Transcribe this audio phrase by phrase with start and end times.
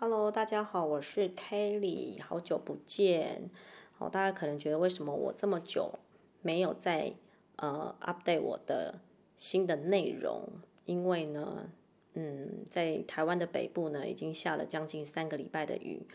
[0.00, 3.50] Hello，大家好，我是 Kelly，好久不见。
[3.96, 5.98] 好，大家可能觉得为什么我这么久
[6.40, 7.14] 没有在
[7.56, 9.00] 呃 update 我的
[9.36, 10.48] 新的内容？
[10.84, 11.68] 因为呢，
[12.14, 16.06] 嗯，在台湾的北部呢，已经下了将近三个礼拜的雨，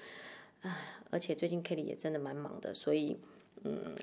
[0.61, 0.73] 唉，
[1.09, 3.19] 而且最近 Kelly 也真的蛮忙的，所以。
[3.63, 3.95] 嗯，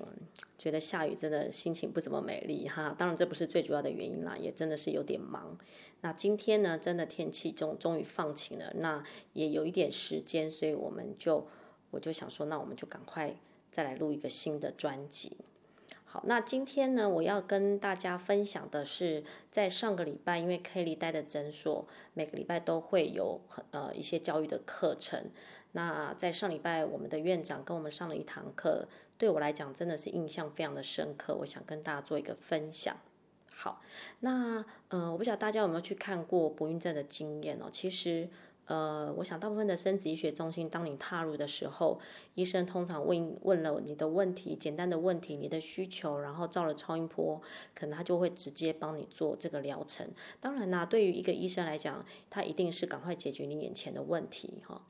[0.57, 2.95] 觉得下雨真的心情不怎么美丽哈。
[2.97, 5.57] 当然这不是最主要的原因啦，也真的是有点忙。
[6.01, 9.03] 那今天呢，真的天气终终于放晴了，那
[9.33, 11.47] 也有一点时间，所以我们就
[11.91, 13.35] 我就想说，那我们就赶快
[13.71, 15.37] 再来录一个新的专辑。
[16.03, 23.39] 好，那今天呢，我要跟大家分享的是，在上个礼拜，因为 Kelly 待的诊所每个礼拜都会有
[23.69, 25.29] 呃一些教育的课程。
[25.73, 28.89] 那在上礼拜，我们的院长跟我们上了一堂课，
[29.21, 31.35] 对我来讲真的是印象非常的深刻。
[31.35, 32.97] 我想跟大家做一个分享。
[33.53, 33.79] 好，
[34.21, 38.27] 那呃，我不晓得大家有没有去看过不孕症的经验哦，其实。
[38.65, 41.99] 呃，我想大部分的生殖医学中心，当你踏入的时候，
[42.35, 47.41] 医生通常问问了你的问题，简单的问题，你的需求，然后照了超音波，
[47.75, 50.07] 可能他就会直接帮你做这个疗程。
[50.39, 54.81] 当然啦，对于一个医生来讲，他一定是赶快解决你眼前的问题哈。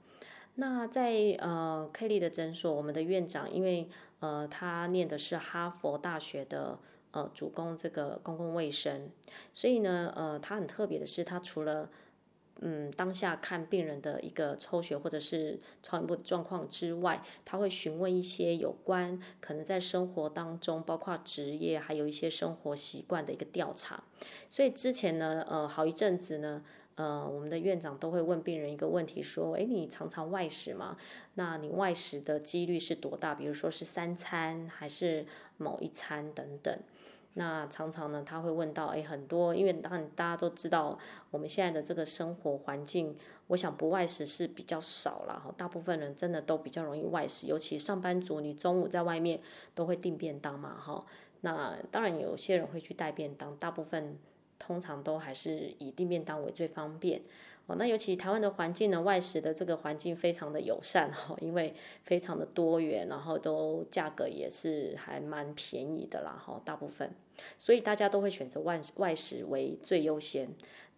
[0.56, 3.90] 那在呃 Kelly 的诊所，我们的院长，因为
[4.22, 6.80] 呃他念的是哈佛大学的
[7.12, 9.12] 呃主攻这个公共卫生，
[9.52, 11.90] 所以呢呃他很特别的是，他除了
[12.64, 24.04] 嗯，当下看病人的一个抽血或者是超音波的状况之外，他会询问一些有关可能在生活当中，包括职业，还有一些生活习惯的一个调查。
[24.48, 26.64] 所以之前呢，呃，好一阵子呢，
[27.02, 30.96] 呃，我们的院长都会问病人一个问题，说，诶，你常常外食吗？
[31.34, 33.34] 那你外食的几率是多大？
[33.34, 35.26] 比如说是三餐，还是
[35.58, 36.78] 某一餐等等。
[37.34, 41.00] 那常常呢，他会问到，哎，很多，因为当然大家都知道，
[41.32, 49.40] 我们现在的这个生活环境，我想不外食是比较少了哈，大部分人真的都比较容易外食，尤其上班族，你中午在外面
[49.74, 51.04] 都会订便当嘛哈。
[51.40, 54.20] 那当然有些人会去带便当，大部分
[54.62, 57.20] 通常都还是以地面当为最方便。
[57.68, 61.74] 哦，那尤其台湾的环境呢，外食的这个环境非常的友善哈， 因为
[62.04, 67.12] 非常的多元，然后都价格也是还蛮便宜的啦哈，大部分，
[67.58, 70.50] 所以大家都会选择外外食为最优先。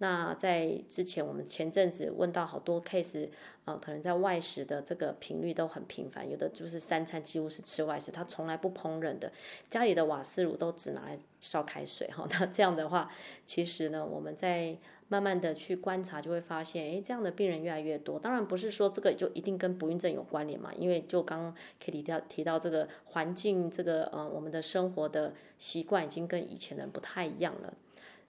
[0.03, 3.29] 那在之前我们前阵子问到好多 case，
[3.63, 9.31] 呃，可能在外食的这个频率都很频繁，有的就是三餐几乎是吃外食，他从来不烹饪的，
[9.69, 12.27] 家里的瓦斯炉都只拿来烧开水哈。
[12.37, 13.09] 那这样的话，
[13.45, 14.77] 其实呢，我们在
[15.07, 18.19] 慢慢的去观察，就会发现，哎，这样的病人越来越多。
[18.19, 27.73] 当然不是说这个就一定跟不孕症有关联嘛，因为就刚刚 Kitty 提到提到这个环境，这个呃，我们的生活的习惯已经跟以前人不太一样了。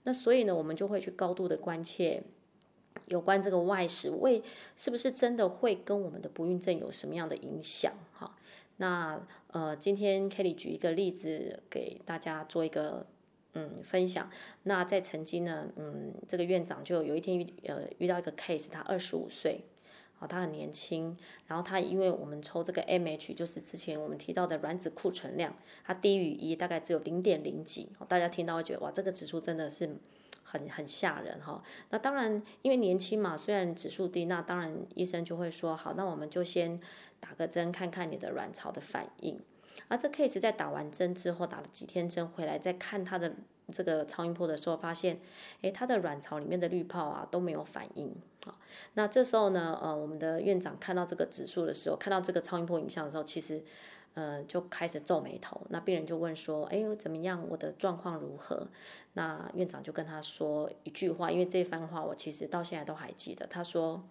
[0.04, 2.22] 那所以呢，我们就会去高度的关切
[3.06, 4.42] 有关这个外食，为
[4.76, 7.92] 是不是真的会跟我们的不孕症有什么样的影响？
[8.12, 8.36] 哈，
[8.76, 13.06] 那呃，今天 Kelly 举一个例子给大家做一个。
[13.56, 14.28] 嗯，分享。
[14.64, 19.64] 那在曾经呢，嗯，这个院长就有一天遇呃遇到一个 case，他二十五岁，
[20.26, 25.54] 他很年轻，然后他因为我们抽这个 MH，就是之前我们提到的卵子库存量，
[25.84, 29.96] 它低于一，大概只有零点零几，大家听到会觉得哇，这个指数真的是
[30.42, 31.62] 很很吓人哈。
[31.90, 36.80] 那当然，因为年轻嘛，虽然指数低，那当然医生就会说好，那我们就先
[37.20, 39.40] 打个针，看看你的卵巢的反应。
[39.88, 43.32] 而这 case 在打完针之后，打了几天针回来，再看他的
[43.72, 45.18] 这个超音波的时候，发现，
[45.62, 48.14] 诶，他的卵巢里面的滤泡啊都没有反应
[48.46, 48.56] 啊。
[48.94, 53.62] 那这时候呢，呃，我们的院长看到这个指数的时候，看到这个超音波影像的时候，其实，
[54.14, 55.60] 呃，就开始皱眉头。
[55.70, 57.44] 那病人就问说，诶，怎么样？
[57.48, 58.68] 我的状况如何？
[59.14, 63.46] 那院长就跟他说一句话，因为这番话我其实到现在都还记得。
[63.46, 64.02] 他说，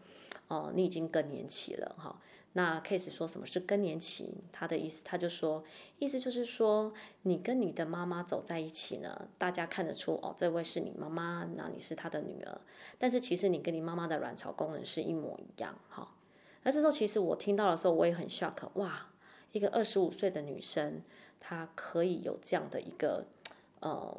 [0.48, 2.20] 哦，你已经更年期了，哈。
[2.56, 4.30] 那 case 说什么是更年期？
[4.52, 5.64] 他的意思，他就说，
[5.98, 6.94] 意思就是说，
[7.24, 12.62] 你跟你的妈妈走在一起呢，大家看得出哦，这位是你妈妈，那你是她的女儿。
[13.00, 16.16] 但是其实你跟你妈妈的卵巢功能是一模一样，哈。
[16.62, 19.08] 那这时候其实我听到的时候，我也很 shock，哇，
[19.52, 21.02] 一个二十五岁的女生，
[21.40, 23.26] 她可以有这样的一个，
[23.80, 24.16] 呃，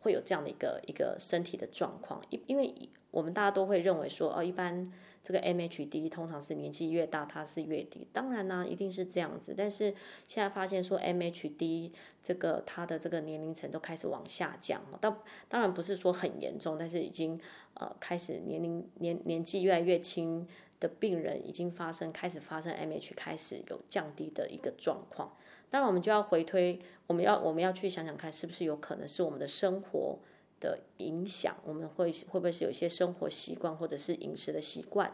[0.00, 4.92] 会有这样的一个一个身体的状况，因因为我们大家都会认为说，哦，一般。
[5.22, 8.06] 这个 MHD 通常是年纪越大，它是越低。
[8.12, 9.54] 当然呢，一定是这样子。
[9.56, 9.94] 但是
[10.26, 11.92] 现在发现说 MHD
[12.22, 14.98] 这个它的这个年龄层都开始往下降了。
[15.00, 15.16] 当
[15.48, 17.40] 当然不是说很严重，但是已经
[17.74, 20.46] 呃开始年龄年年纪越来越轻
[20.80, 25.36] 的病人已经发生开始发生 MH 开始有降低的一个状况。
[25.70, 30.18] 当然我们就要回推，我们要我们要去想想看，是不是有可能是我们的生活
[30.62, 35.12] 的影响，我们会会不会是有一些生活习惯或者是饮食的习惯，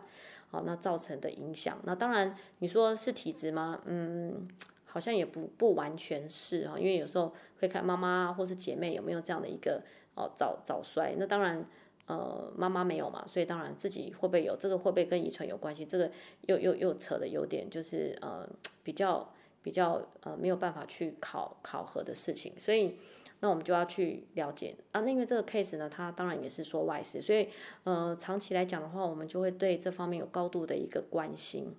[0.50, 1.81] 好，那造成的影响？
[1.85, 3.81] 那当然你说是体质吗？
[3.87, 4.47] 嗯，
[4.85, 9.83] 好像也不不完全是哈，因为有时候会看妈妈或是姐妹有没有这样的一个
[10.15, 11.67] 哦早早衰，那当然。
[12.09, 15.85] 呃，妈妈没有嘛，所以当然自己会不会有这个，会不会跟遗传有关系？
[15.85, 16.11] 这个
[16.47, 18.49] 又又又扯的有点就是呃
[18.83, 19.31] 比较
[19.62, 22.97] 比较呃没有办法去考考核的事情，所以
[23.40, 25.00] 那我们就要去了解啊。
[25.00, 27.49] 那因为这个 case 呢，它当然也是说外事，所以
[27.85, 31.75] 呃长期来讲的话，我们就会对这方面有高度的一个关心。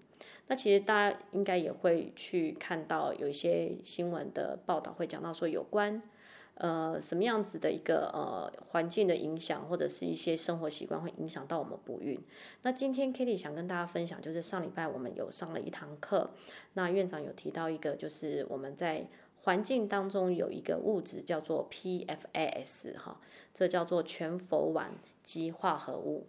[0.48, 6.02] 那其实大家应该也会去看到有一些新闻的报道会讲到说有关。
[6.56, 12.20] 呃，什么样子的一个呃环境的影响，或者是一些生活习惯会影响到我们不孕？
[12.64, 16.32] 那今天 Kitty 想跟大家分享，就是上礼拜我们有上了一堂课，
[16.74, 19.08] 那院长有提到一个，就是我们在
[19.44, 23.20] 环境当中有一个物质叫做 PFAS 哈，
[23.54, 24.88] 这叫做全氟烷
[25.24, 26.26] 基化合物。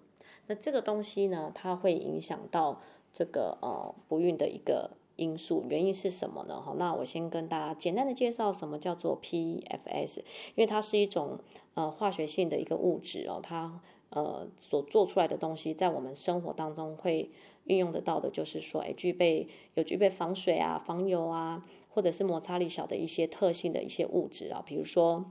[0.47, 2.81] 那这个东西呢，它会影响到
[3.13, 4.91] 这个呃不孕的一个。
[5.17, 6.59] 因素原因是什么呢？
[6.59, 10.21] 哈，那我先跟大家简单的介绍什么叫做 PFAS，
[10.55, 11.39] 因为它是一种
[11.75, 13.79] 呃化学性的一个物质哦，它
[14.09, 17.31] 呃所做出来的东西在我们生活当中会
[17.65, 25.31] 运用得到的，就是说，哎，具备有具备防水啊、防油啊，或者是摩擦力小的一些特性的一些物质啊，比如说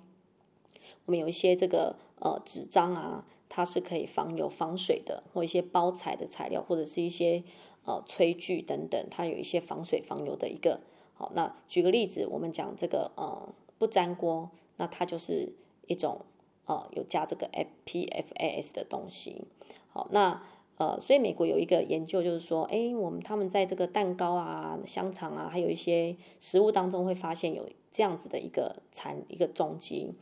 [1.06, 7.44] 我们有一些这个呃纸张啊，它是可以防油防水的，或一些包材的材料，或者是一些。
[7.86, 10.82] 呃，炊具等等，它有一些防水防油的一个
[11.16, 11.32] 好。
[11.34, 15.54] 那举个例子，我们讲这个呃不粘锅，那它就是
[15.88, 16.22] 一种
[16.66, 19.46] 呃有加这个 F P F A S 的东西。
[19.88, 20.44] 好，那
[20.80, 30.14] 呃，所以美国有一个研究，就是说，哎，我们他们在这个蛋糕啊、香肠啊，还有一些食物当中会发现有这样子的一个残一个踪迹。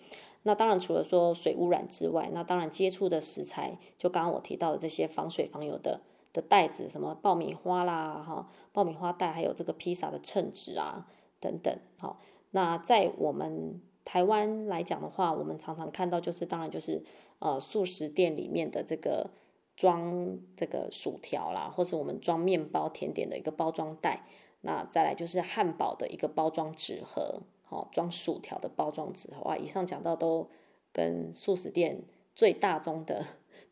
[0.44, 6.02] 那当然，除了说水污染之外，那当然接触的食材，就刚刚我提到的这些防水防油的。
[6.34, 11.08] 的袋子，什么爆米花啦，哈，爆米花袋，还有这个披萨的称纸啊，
[11.40, 12.20] 等等，好，
[12.52, 17.04] 那在我们台湾来讲的话，我们常常看到就是，当然就是，
[17.40, 19.32] 呃，速食店里面的这个
[19.78, 24.26] 装这个薯条啦，或是我们装面包甜点的一个包装袋，
[24.60, 30.50] 那再来就是汉堡的一个包装纸盒，好，装薯条的包装纸盒，哇，以上讲到都
[30.92, 32.02] 跟素食店
[32.36, 33.26] 最大宗的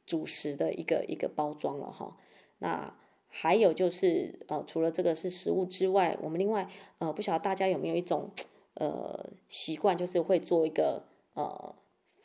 [0.05, 2.15] 主食的一个一个包装了，哈。
[2.59, 2.95] 那
[3.27, 6.69] 还有就是，呃，除了这个是食物之外，我们另外，
[6.99, 8.29] 呃，不晓得大家有没有一种，
[8.75, 11.03] 呃，习惯，就是会做一个，
[11.33, 11.75] 呃，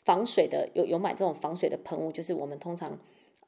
[0.04, 2.96] 防水的，有有买这种防水的喷雾，就是我们通常，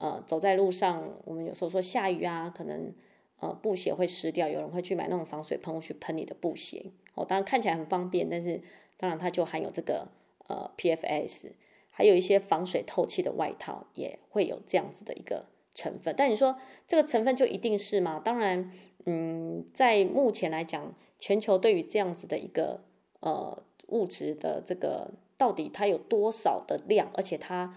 [0.02, 2.92] 呃，走在路上，我们有时候说下雨啊，可能，
[3.38, 8.60] 呃，布鞋会湿掉，有人会去买那种防水喷雾去喷你的布鞋，哦，当然看起来很方便，但是
[8.96, 10.08] 当然它就含有这个，
[10.48, 11.52] 呃 PFS，
[11.90, 15.46] 还有一些防水透气的外套也会有这样子的一个。
[15.74, 18.20] 成分，但你说这个成分就一定是吗？
[18.22, 18.70] 当然，
[19.06, 22.82] 嗯，在目前来讲，全球对于这样子的一个
[23.20, 27.74] 呃物质的这个到底它有多少的量，而且它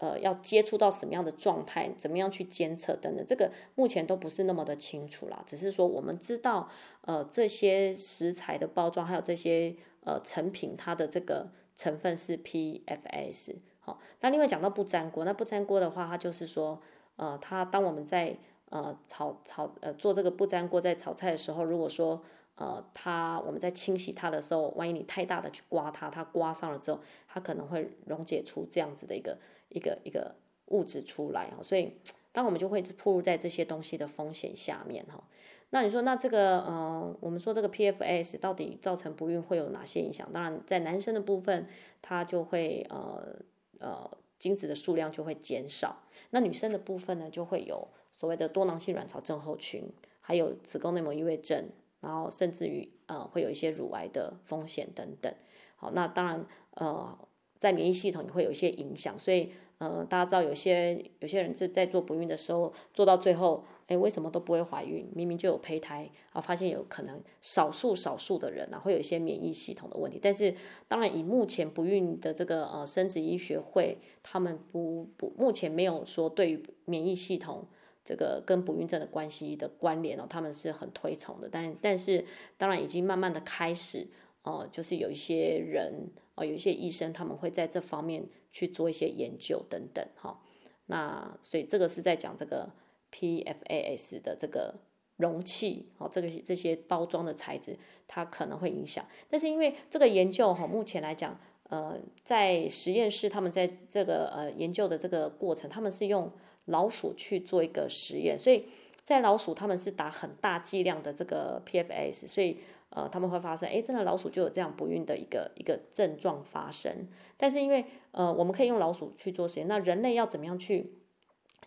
[0.00, 5.44] 呃要接触到什么样的状态，怎么样去监测等等，这个目前都不是那么的清楚啦。
[5.46, 6.68] 只是说我们知道，
[7.02, 13.54] 呃，这些食材的包装还有这些呃成品，它的这个成分是 PFS。
[13.78, 16.82] 好，那另外讲到不粘锅，那不粘锅的话，它就是说。
[17.16, 18.34] 呃，它当我们在
[18.70, 22.22] 呃炒炒呃做这个不粘锅在炒菜的时候，如果说
[22.60, 29.38] 呃它我们在清洗它的时候，万一你太大的去刮它，它刮伤了之后，它可能会溶解出这样子的一个
[29.70, 30.36] 一个一个
[30.66, 31.56] 物质出来哈。
[31.60, 31.96] 所以
[32.30, 35.24] 当我们就会是暴露在这些东西的风险下面哈。
[35.70, 40.32] 那你说那这个呃我们说这个 PFS 到底造成不孕会有哪些影响？
[40.32, 41.66] 当然在男生的部分，
[42.00, 43.36] 它就会呃
[43.80, 44.10] 呃。
[44.40, 46.00] 精子的数量就会减少，
[46.30, 47.86] 那女生的部分呢，就会有
[48.16, 51.68] 所谓的多囊性卵巢症候群，还有子宫内膜异位症，
[52.00, 55.32] 然后甚至于呃会有一些乳癌的风险等等。
[55.76, 57.18] 好，那当然呃
[57.58, 63.64] 在免疫系统也会有一些影响，所以呃大家知道有些有些人是在做不孕的时候做到最后。
[63.90, 65.10] 哎，为什么都不会怀孕？
[65.16, 66.40] 明明就有胚胎啊！
[66.40, 70.16] 发现有可能少数少数的人啊，会有一些免疫系统的问题。
[70.22, 70.54] 但是，
[70.86, 77.66] 当然以目前不孕的这个呃生殖医学会，他们不不目前没有说对于免疫系统
[78.04, 81.48] 这个跟不孕症的关系的关联哦，他们是很推崇的。
[81.50, 82.24] 但但是，
[82.56, 84.06] 当然已经慢慢的开始
[84.42, 90.40] 哦、就是有一些人哦、有一些医生他们会在这方面去做一些研究等等哈、
[90.86, 92.70] 那所以这个是在讲这个。
[93.12, 94.72] PFAS 的这个
[95.16, 97.76] 容器，哦，这个这些包装的材质，
[98.06, 99.04] 它可能会影响。
[99.28, 106.30] 但是因为这个研究哈，目前来讲，呃，在实验室，他们在这个呃研究的这个过程，他们是用
[106.66, 108.66] 老鼠去做一个实验，所以
[109.02, 112.58] 在老鼠他们是打很大剂量的这个 PFS，所以
[112.90, 117.08] 呃他们会发生，哎，真的老鼠就有这样不孕的一个一个症状发生。
[117.36, 120.92] 但是因为呃我们可以用老鼠去做实验，那人类要怎么样去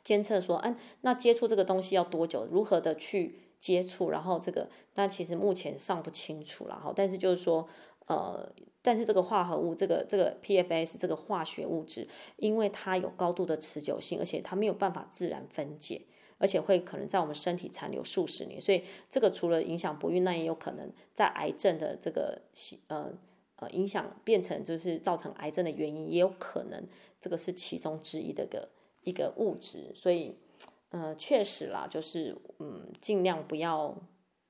[0.03, 2.45] 监测说，嗯、啊，那接触这个东西要多久？
[2.49, 4.09] 如何的去接触？
[4.09, 6.91] 然后这个，那其实目前尚不清楚了哈。
[6.95, 7.67] 但是就是说，
[8.07, 12.07] 呃，但是这个化合物，这个这个 PFS 这个化学物质，
[12.37, 16.01] 因为它有高度的持久性，而且它没有办法自然分解，
[16.37, 22.41] 而且会可能在我们身体残留数十年，所以这个除了影响不孕，那也有可能在癌症的这个
[22.87, 23.11] 呃
[23.57, 26.87] 呃影响变成就是造成癌症的原因，也有可能
[27.21, 28.69] 这个是其中之一的个。
[29.05, 30.33] 一个物质，所以，
[30.91, 33.93] 呃，确实啦，就是，嗯，尽量不要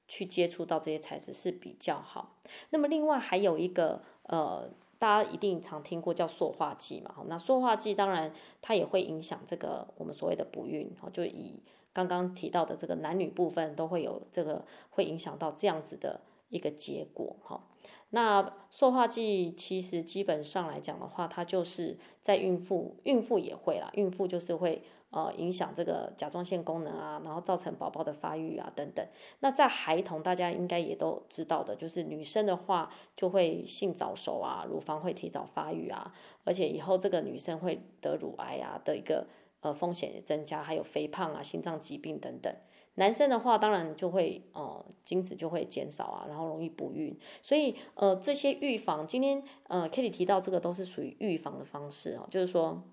[0.08, 2.36] 去接触到这些材质是比较好。
[2.70, 4.70] 那么，另外还有一个，呃，
[5.00, 17.64] 大家一定常听过叫塑化剂嘛，那塑化剂当然它也会影响这个我们所谓的不孕，就以刚刚提到的这个男女部分都会有这个会影响到这样子的一个结果，哈。
[18.12, 24.84] 那塑化剂其实基本上来讲的话，它就是在孕妇，孕妇也会啦，孕妇就是会
[25.14, 29.06] 呃影响这个甲状腺功能啊，然后造成宝宝的发育啊等等。
[29.40, 39.28] 那在孩童，大家应该也都知道的，就是女生的话就会性早熟啊，乳房会提早发育啊，而且以后这个女生会得乳癌啊的一个
[39.62, 42.54] 呃风险增加，还有肥胖啊、心脏疾病等等。
[42.96, 47.18] 男生的话，当然就会呃精子就会减少啊，然后容易不孕。
[47.42, 52.84] 所以呃这些预防，今天呃 Kitty 提到这个都是属于预防的方式哦，就是说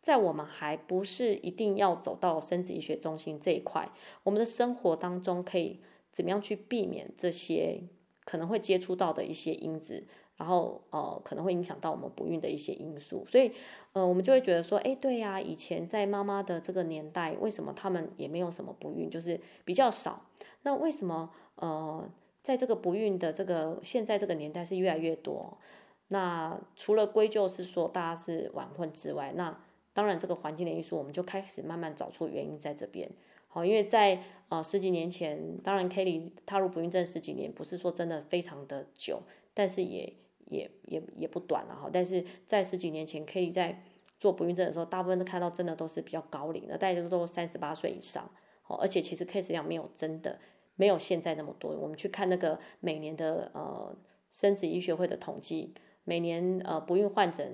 [0.00, 3.90] 在我们还不是一定要走到生殖医学中心这一块，
[4.22, 5.80] 我们的生活当中可以
[6.12, 7.82] 怎么样去避免这些
[8.24, 10.06] 可能会接触到的一些因子。
[10.38, 13.50] 然后呃可能会影响到我们不孕的一些因素，所以
[13.90, 20.26] 呃我们就会觉得说，哎对呀，以前在妈妈的这个年代，为什么他们也没有什么不孕，就是比较少？
[20.62, 22.08] 那为什么呃
[22.44, 25.58] 在这个不孕的这个现在这个年代是越来越多？
[26.06, 29.60] 那除了归咎是说大家是晚婚之外，那
[29.98, 33.10] 当然这个环境的因素，我们就开始慢慢找出原因在这边。
[33.48, 40.14] 好，因为在呃十几年前，当然 Kelly 踏入不孕症十几年，不是说真的非常的久，但是也。
[40.50, 43.82] 也也也不短了哈，但是在十几年前，可以在
[44.18, 48.30] 做不孕症的时候，大部分都看到真的都是比较高龄的，大家都三十八岁以上，
[48.62, 50.38] 好，而且其实 case 量没有真的
[50.76, 51.76] 没有现在那么多。
[51.76, 53.94] 我们去看那个每年的呃
[54.30, 55.74] 生殖医学会的统计，
[56.04, 57.44] 每年呃不孕患者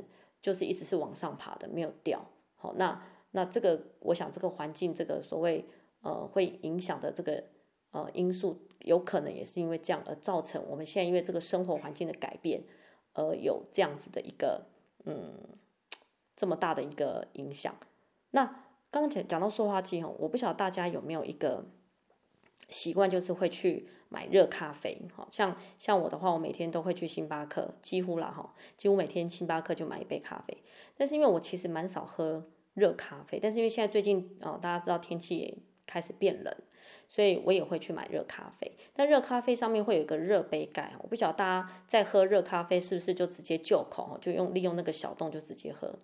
[0.41, 2.25] 就是一直是往上爬的，没有掉。
[2.65, 5.67] 好，那那这个我想这个环境这个所谓
[6.01, 7.45] 呃会影响的这个
[7.91, 12.65] 呃因素，有可能也是因为这样而造成我们现在因为这个生活环境的改变。
[13.17, 14.67] 而，有这样子的一个，
[15.05, 15.57] 嗯，
[16.35, 17.73] 这么大的一个影响。
[18.33, 18.45] 那
[18.91, 21.65] 刚刚讲讲到塑化剂哦，我不晓得大家有没有一个
[22.69, 24.97] 习惯，就是会去买热咖啡。
[25.13, 30.57] 好像像我的话，我每天都会去星巴克，几乎啦哈，几乎每天星巴克就买一杯咖啡。
[30.97, 36.57] 但是因为我其实蛮少喝热咖啡，但是因为现在最近哦，大家知道天气也开始变冷。
[37.07, 45.95] 所以我也会去买热咖啡，但热咖啡上面会有一个热杯盖，我不晓得大家在喝热咖啡是不是就直接就口，就用利用那个小洞就直接喝。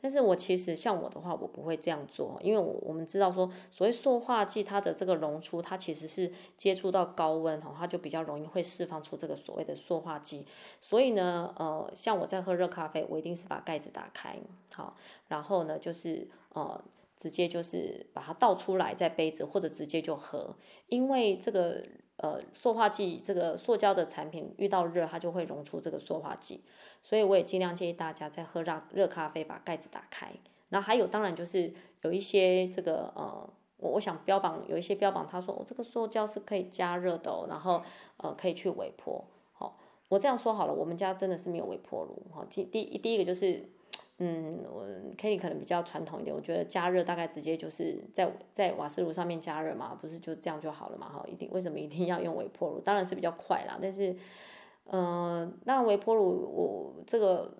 [0.00, 10.46] 但是我其实像我的话，我不会这样做，因为我我们知道说，所谓塑化剂它的这个溶出，它其实是接触到高温哈，它就比较容易会释放出这个所谓的塑化剂。
[10.80, 14.38] 所以呢，呃，像我在喝热咖啡，我一定是把盖子打开，
[14.72, 16.80] 好，然后呢就是呃。
[17.18, 20.56] 直接就是把它倒出来在杯子，或者直接就喝，
[20.86, 21.84] 因为这个
[22.16, 26.62] 呃塑化剂，这个塑胶的产品遇到热，它就会溶出这个塑化剂，
[27.02, 30.32] 所以我也尽量建议大家在喝热热咖啡把盖子打开。
[30.68, 37.82] 然后还有当然就是有一些这个呃，我我想标榜有一些标榜，他说我、哦、这个塑胶是可以加热的哦，然后
[38.18, 39.24] 呃可以去微波。
[39.52, 39.72] 好、哦，
[40.08, 42.26] 我这样说好了，我们家真的是没有微波炉。
[42.32, 43.68] 好、哦，第第第一个就是。
[44.20, 44.84] 嗯，我
[45.16, 51.08] Kelly 可能比较传统一点，我觉得加热大概直接就是在在瓦斯炉上面加热嘛，不是就这样就好了嘛？
[51.08, 52.80] 哈，一定为什么一定要用微波炉？
[52.80, 54.16] 当然是比较快啦，但是，
[54.86, 57.54] 呃，当然微波炉我这个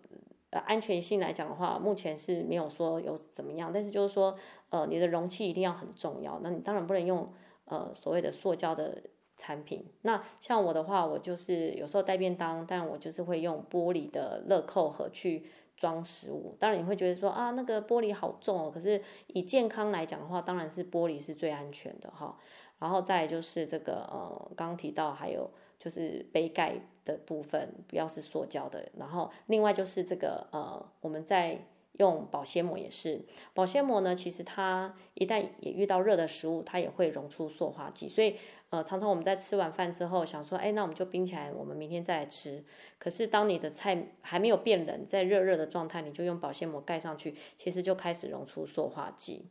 [0.50, 4.34] 呃安全性来讲的话，目前是没有说有怎么样，但是就是说，
[4.70, 7.32] 呃，你的容器一定要很重要，那你当然不能用
[7.66, 9.00] 呃所谓的塑胶的
[9.36, 9.86] 产品。
[10.02, 15.44] 那像我的话，我就是有时候带便当，但我就是会用玻璃的乐扣盒去。
[15.78, 18.70] 装食物，当然你会觉得说啊，那个玻璃好重哦。
[18.70, 22.36] 可是以健康来讲的话，当然是玻璃是最安全的哈。
[22.80, 31.58] 然后再就是这个呃，刚刚提到还有就是杯盖的部分不要是塑胶的，然后另外就是这个呃，我们在
[31.98, 33.24] 用保鲜膜也是，
[33.54, 38.36] 保鲜膜呢，其实它一旦也遇到热的食物，它也会溶出塑化剂，所以
[38.70, 42.64] 呃，常常我们在吃完饭之后想说，哎，那我们就冰起来，我们明天再来吃。
[42.98, 49.46] 可是当你的菜还没有变冷，在热热的状态，你就用保鲜膜盖上去，其实就开始溶出塑化剂。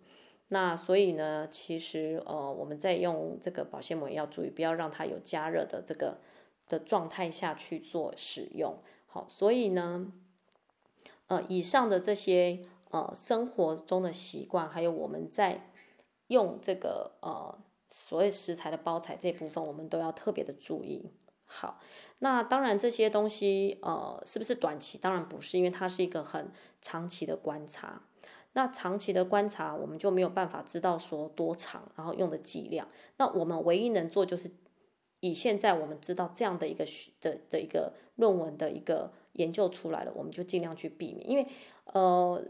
[0.50, 6.20] 那所以呢，其实呃，我们在用这个保鲜膜要注意，不要让它有加热的这个
[6.70, 8.77] 的状态下去做使用。
[9.08, 10.13] 好，所以呢，
[11.27, 15.72] 呃，以上的这些呃生活中的习惯，还有我们在
[16.27, 17.57] 用这个呃
[17.89, 21.12] 所谓食材的包材这部分，我们都要特别的注意。
[21.46, 21.79] 好，
[22.19, 24.98] 那当然这些东西呃是不是短期？
[24.98, 28.01] 当然不是，因为它是一个很长期的观察。
[28.53, 32.88] 那长期的观察，我们就没有办法知道说多长，然后用的剂量。
[33.17, 34.51] 那我们唯一能做就是，
[35.19, 36.84] 以现在我们知道这样的一个
[37.22, 41.27] 的的一个论文的一个研究出来了，我们就尽量去避免。
[41.27, 41.48] 因为
[41.86, 42.44] 呃，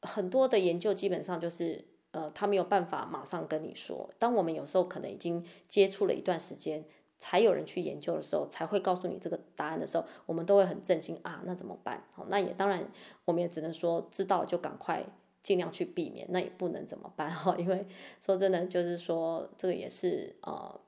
[0.00, 4.08] 很多的研究基本上就是呃，他没有办法马上跟你说。
[4.18, 6.84] 当我们有时候可能已经接触了一段时间，
[7.18, 12.04] 才有人去研究的时候，才会告诉你这个答案的时候，我们都会很震惊啊，那怎么办？
[12.12, 12.88] 好，那也当然，
[13.24, 15.04] 我们也只能说知道了就赶快。
[15.42, 17.56] 尽量去避免，那也不能怎么办 哈？
[17.58, 17.84] 因为
[18.20, 20.80] 说真的，就是说这个也是呃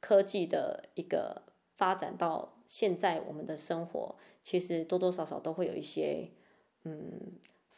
[0.00, 1.40] 科技的一个
[1.78, 6.30] 发展到现在，我们的生活其实多多少少都会有一些
[6.84, 7.32] 嗯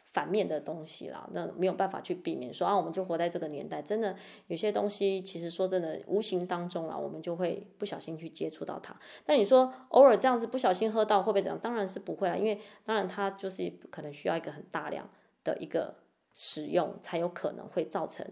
[0.05, 1.29] 反面的东西啦。
[1.33, 4.17] 那没有办法去避免说啊，我们就活在这个年代，真的
[4.47, 8.95] 有些东西其实说真的，无形当中啊，我们就会不小心去接触到它。
[9.27, 11.59] 那你说偶尔这样子不小心喝到会不会怎样？
[11.59, 15.09] 当然是不会啦，因为当然它就是可能需要一个很大量。
[15.45, 15.97] 的一个
[16.33, 18.25] 使用才有可能会造成，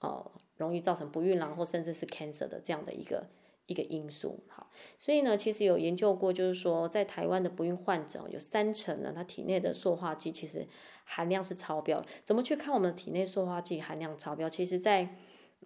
[0.00, 3.26] 呃，容易造成不孕啦，或甚至是 cancer 的这样的一个
[3.68, 4.40] 一个因素。
[4.48, 10.66] 好，所以呢，其实有研究过，就是说在台湾的不孕患者有三成呢，他体内的塑化剂其实
[11.04, 12.04] 含量是超标。
[12.24, 14.50] 怎么去看我们体内塑化剂含量超标？
[14.50, 15.14] 其实在，在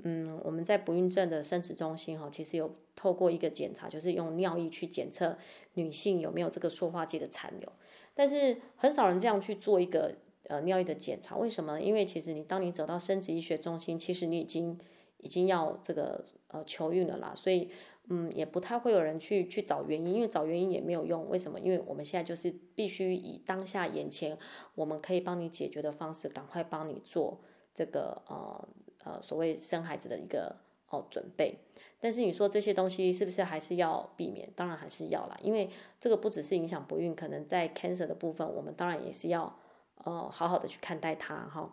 [0.04, 5.38] 嗯，我们在不孕症的生殖中心哈，其实有透过一个检查，就是用尿液去检测
[5.74, 7.72] 女性有没有这个塑化剂的残留，
[8.14, 10.14] 但是很少人这样去做一个。
[10.48, 11.81] 呃，尿液的检查，为什么？
[11.81, 14.76] 因为其实你当你走到生殖医学中心，其实你已经
[15.18, 17.70] 已经要这个呃求孕了啦，所以
[18.08, 21.28] 嗯，也不太会有人去去找原因，因为找原因也没有用。
[21.28, 21.58] 为什么？
[21.58, 24.38] 因为我们现在就是必须以当下眼前
[24.74, 27.40] 我们可以帮你解决的方式，赶快帮你做
[27.74, 28.68] 这个呃
[29.04, 30.56] 呃所谓生孩子的一个
[30.88, 31.58] 哦准备。
[32.00, 34.50] 但是你说这些东西是不是还是要避免？
[34.54, 39.58] 当然还是要啦，因为这个不只是影响不孕，可能在 cancer 的部分，我们当然也是要。
[40.04, 41.72] 呃，好好的去看待它哈。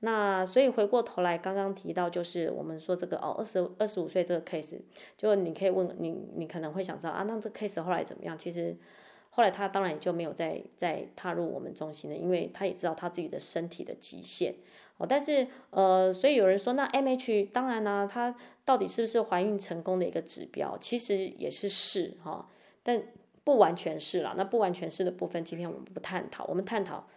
[0.00, 4.78] 那所以回过头来，刚刚提到就是我们说这个哦，二十二十五岁这个 case，
[5.16, 8.36] 就你可以问你，你可能会想知道啊，那这 case 后来怎么样？
[8.36, 8.76] 其实
[9.30, 14.54] 后来他当然也就没有再再踏入我们中心了，因为他也知道他自己的身体的极限
[14.98, 15.06] 哦。
[15.08, 20.76] 但是呃，所以有人说，那 MH 当然呢、啊，它到底是不是怀孕成功的一个指标？
[20.78, 22.46] 其实也是是哈、哦，
[22.82, 23.02] 但
[23.44, 24.34] 不完全是啦。
[24.36, 27.08] 那不完全是的部分，今天我们不探讨，我们探讨。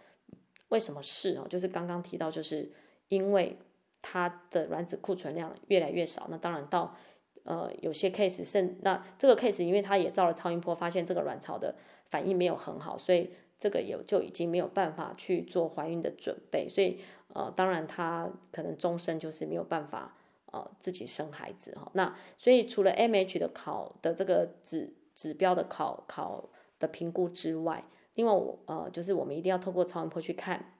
[0.70, 1.46] 为什么是哦？
[1.48, 2.72] 就是刚刚提到，就是
[3.08, 3.56] 因为
[4.02, 6.26] 它的卵子库存量越来越少。
[6.30, 6.96] 那当然到
[7.44, 11.74] 呃有些 case 甚那这个 case，因为它也照了超音波，发现这个卵巢的
[12.06, 16.68] 反应没有很好，所以这个也就已经没有办法去做怀孕的准备。
[16.68, 17.00] 所以
[17.34, 20.16] 呃，当然它可能终身就是没有办法
[20.52, 21.90] 呃自己生孩子哈。
[21.94, 27.84] 那所以除了 MH 的考的这个指指标的考考的评估之外。
[28.14, 30.74] 另外，我呃，就是我们一定要透过超音波去看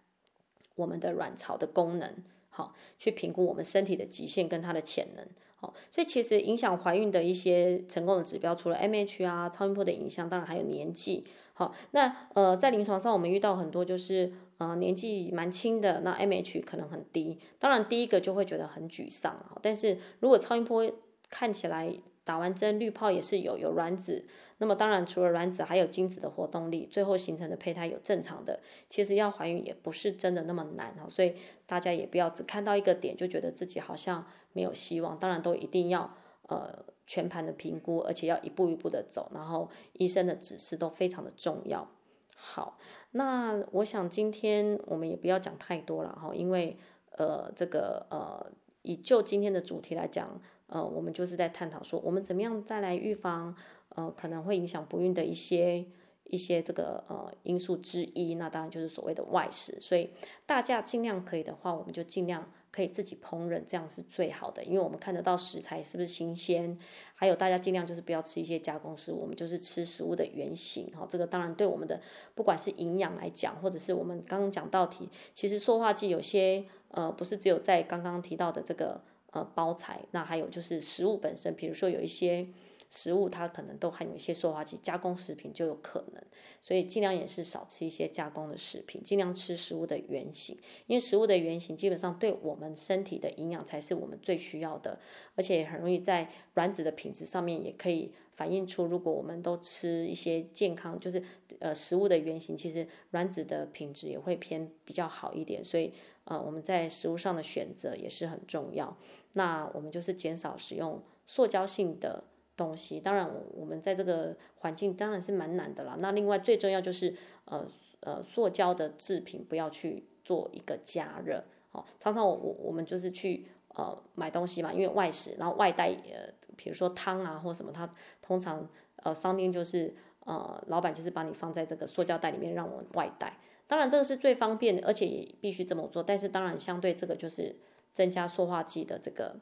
[0.74, 2.12] 我们的卵巢的功能，
[2.48, 20.90] 好，去评估我们身体的极限跟它的潜能，好，所以其实影响怀孕的一些成功的指标，除了 MH 啊，超音波的影响，当然还有年纪，好，那呃，在临床上我们遇到很多就是呃年纪蛮轻的，那 MH 可能很低，当然第一个就会觉得很沮丧啊，但是如果超音波
[21.28, 24.26] 看起来打完针滤泡也是有有卵子。
[24.58, 31.34] 那么当然，除了卵子，还有精子的活动力，最后形成的胚胎有正常的，其实要怀孕也不是真的那么难哈，所以
[31.66, 41.90] 大家也不要只看到一个点就觉得自己好像没有希望，当然都一定要呃全盘的评估，而且要一步一步的走，然后医生的指示都非常的重要。
[42.36, 42.76] 好，
[43.12, 46.76] 那我想今天我们也不要讲太多了哈，因为
[47.16, 48.52] 呃这个呃
[48.82, 50.38] 以就今天的主题来讲，
[50.70, 53.54] 呃我们就是在探讨说我们怎么样再来预防。
[53.96, 55.84] 呃，可能会影响不孕的一些
[56.22, 59.76] 一些这个呃因素之一，那当然就是所谓的外食。
[59.80, 60.10] 所以
[60.46, 66.78] 大家尽量可以的话，我们就尽量可以自己烹饪，这样是最好的，因为我们看得到食材是不是新鲜，
[67.14, 71.04] 还有大家尽量就是不要吃一些加工食物，我们就是吃食物的原型哈。
[71.10, 72.00] 这个当然对我们的
[72.36, 82.46] 不管是营养来讲，或者是我们刚刚讲到题，其实塑化剂有些呃不是只有在刚刚提到的这个呃包材，那还有就是食物本身，比如说有一些。
[82.90, 86.22] 食物它可能都含有一些塑化剂，加工食品就有可能，
[86.60, 94.98] 所以尽量也是少吃一些加工的食品，尽量吃食物的原型，因为食物的原型基本上对我们身体的营养才是我们最需要的，
[95.36, 101.22] 而且很容易在卵子的品质上面也可以反映出，如果我们都吃一些健康，就是
[101.60, 108.96] 呃食物的原型，其实卵子的品质也会偏比较好一点，所以呃我们在食物上的选择也是很重要，
[109.34, 112.24] 那我们就是减少使用塑胶性的。
[112.60, 115.96] 东西，当然我们在这个环境当然是蛮难的啦。
[115.98, 117.66] 那另外最重要就是呃
[118.00, 121.42] 呃塑胶的制品不要去做一个加热
[121.72, 121.82] 哦。
[121.98, 127.88] 常常我我我们就是去呃买东西嘛，因为外食，然后外带呃比如说汤啊或什么，它
[128.20, 129.94] 通常呃商店就是
[130.26, 133.38] 呃老板就是把你放在这个塑胶袋里面让我们外带。
[133.66, 136.02] 当然这个是最方便的，而且也必须这么做。
[136.02, 137.56] 但是当然相对这个就是
[137.94, 139.36] 增加塑化剂的这个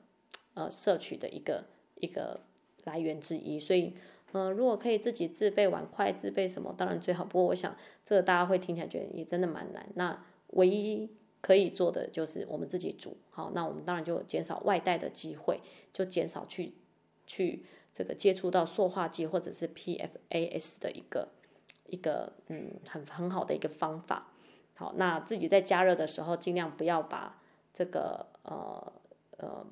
[0.55, 1.65] 呃摄取的一个
[1.97, 2.41] 一个。
[2.89, 3.95] 来源之一，所以，
[4.33, 7.23] 嗯、如果可以自己自备碗筷，自备什么，当然最好。
[7.25, 9.87] 不过，我想这个大家会听起来觉得也真的蛮难。
[9.95, 15.61] 那唯一可以做的就是我们自己煮，好，那我们当然就减少外带的机会，
[15.93, 16.75] 就减少去
[17.27, 21.29] 去这个接触到塑化剂或者是 PFAS 的一个
[21.87, 24.33] 一个嗯很很好的一个方法。
[24.75, 27.41] 好，那自己在加热的时候，尽量不要把
[27.75, 28.93] 这个呃
[29.39, 29.67] 呃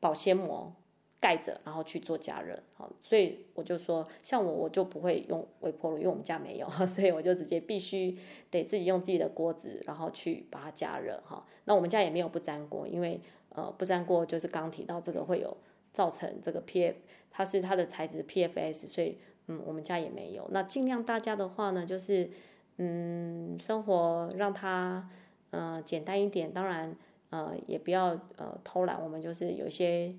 [0.00, 0.74] 保鲜膜。
[1.20, 8.16] 盖着，然后去做加热，好，所以我就说，像我，我就不会用微波炉，因为我们家没有， 所以我就直接必须
[8.50, 11.46] 得自己用自己的锅子，然后去把它加热，哈。
[11.66, 15.54] 那我们家也没有不粘锅，因为呃不粘锅就是刚提到这个会有
[15.92, 16.94] 造成这个 PF，
[17.30, 20.48] 它是它的材质 PFS，所以嗯我们家也没有。
[20.50, 22.30] 那尽量大家的话呢，就是
[22.78, 25.06] 嗯生活让它
[25.50, 26.96] 呃简单一点，当然
[27.28, 30.14] 呃也不要呃偷懒，我们就是有些。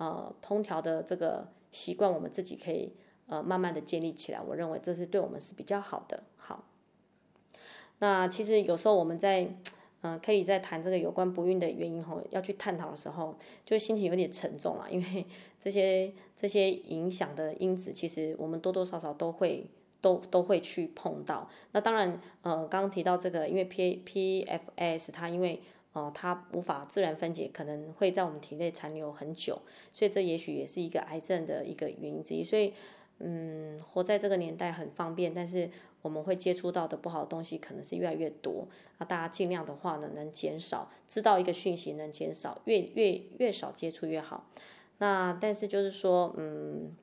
[0.00, 2.90] 呃，烹调的这个习惯，我们自己可以
[3.26, 4.40] 呃慢慢的建立起来。
[4.40, 6.22] 我认为这是对我们是比较好的。
[6.38, 6.64] 好，
[7.98, 9.58] 那其实有时候我们在
[10.00, 13.36] 呃可以在谈这个有关不孕的原因后，要去探讨的时候，
[13.66, 15.26] 就心情有点沉重了，因为
[15.60, 19.68] 这些这些影响的因子，其实我们多多少少都会
[20.00, 21.46] 都都会去碰到。
[21.72, 25.60] 那当然，呃，刚刚提到这个，因为 P PFS 它因为
[25.92, 32.44] 哦、它无法自然分解，可能会在我们体内残留很久，所以这也许也是一个癌症的一个原因之一。
[32.44, 32.72] 所以，
[33.18, 35.68] 嗯，活在这个年代很方便，但是
[36.02, 38.68] 我们会接触到的不好的东西可能是越来越多。
[38.98, 44.46] 那大家尽量的话呢，能减少知道一个讯息，能减少越越越少接触越好。
[44.98, 46.94] 那但是就是说，嗯，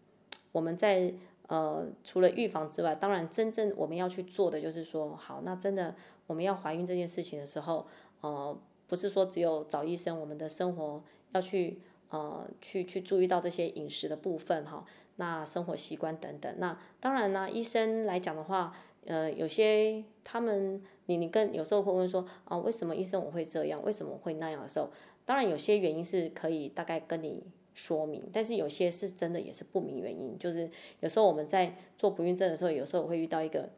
[0.53, 1.13] 我们在
[1.47, 5.93] 呃除了预防之外，当然真正我们要去做的就是说，好，那真的
[6.25, 7.85] 我们要怀孕这件事情的时候，
[8.21, 8.57] 呃。
[8.87, 14.85] 不是说只有找医生，我们的生活要去呃去去注意到这些饮食的部分哈，
[15.17, 16.53] 那生活习惯等等。
[16.57, 18.73] 那当然呢，医生来讲的话，
[19.05, 24.89] 呃，有些他们你你跟有时候会问说啊，为什么医生我会这样，为什么会那样的时候，
[25.25, 30.71] 当然有些原因是可以大概跟你说明，但是有些是真的也是不明原因，就是
[31.01, 33.69] 有时候我们在做不孕症的时候，有时候会遇到一个。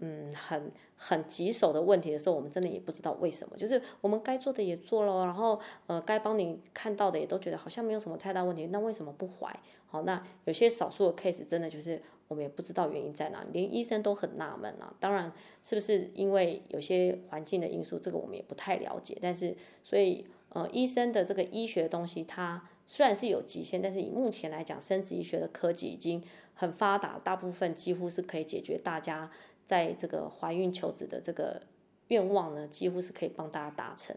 [0.00, 3.56] 嗯，很很棘手的问题的时候，我们真的也不知道为什么。
[3.56, 9.54] 就是我们该做的也做了，然后呃，该帮你看到的也都觉得好像没有什么太大问题，那为什么不怀？
[9.86, 14.94] 好，那有些少数的 case 真的就是我们也不知道原因在哪，连医生都很纳闷啊。
[15.00, 15.32] 当然，
[15.62, 19.18] 是不是因为有些环境的因素，这个我们也不太了解。
[19.20, 26.22] 但是，所以呃，医生的这个医学东西，它虽然是有极限，但是以目前来讲，生殖医学的科技已经
[26.54, 29.30] 很发达，大部分几乎是可以解决大家。
[29.68, 31.60] 在这个怀孕求子的这个
[32.06, 34.16] 愿望呢，几乎是可以帮大家达成。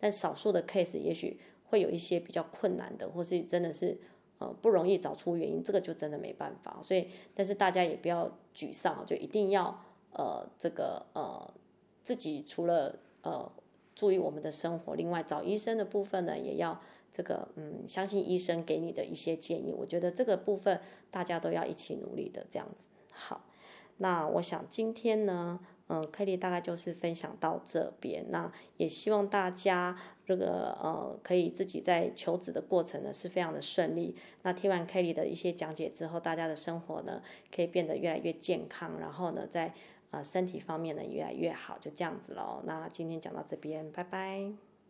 [0.00, 3.96] 但少数的 case 也许会有一些比较困难的，或是真的是
[4.38, 6.80] 呃不容易找出原因，这个就真的没办法。
[6.82, 11.54] 所以，但是大家也不要沮丧，就一定要呃这个呃
[12.02, 13.48] 自己除了呃
[13.94, 16.80] 注意我们的生活，另外找医生的部分呢，也要
[17.12, 19.72] 这个嗯相信医生给你的一些建议。
[19.72, 23.44] 我觉得这个部分大家都要一起努力的，这样子好。
[23.98, 28.26] 那我想今天呢，嗯，Kelly 大概就是分享到这边。
[28.30, 34.14] 那也希望大家这个呃，可以自己在求职的过程呢是非常的顺利。
[34.42, 37.22] 那听完 Kelly 的一些讲解之后，大家的生活呢
[37.54, 39.74] 可以变得越来越健康，然后呢在
[40.10, 42.62] 呃身体方面呢越来越好，就这样子喽。
[42.64, 44.67] 那今天讲到这边，拜拜。